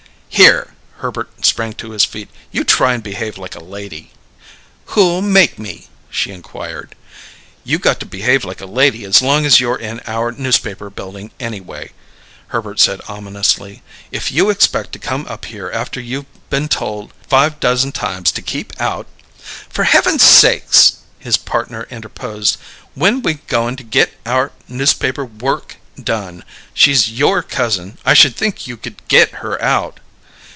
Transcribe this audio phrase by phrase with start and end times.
[0.33, 2.29] "Here!" Herbert sprang to his feet.
[2.53, 4.11] "You try and behave like a lady!"
[4.85, 6.95] "Who'll make me?" she inquired.
[7.65, 11.31] "You got to behave like a lady as long as you're in our Newspaper Building,
[11.39, 11.91] anyway,"
[12.47, 13.83] Herbert said ominously.
[14.09, 18.41] "If you expect to come up here after you been told five dozen times to
[18.41, 19.05] keep out"
[19.69, 22.57] "For Heaven's sakes!" his partner interposed.
[22.95, 26.43] "When we goin' to get our newspaper work done?
[26.73, 29.99] She's your cousin; I should think you could get her out!"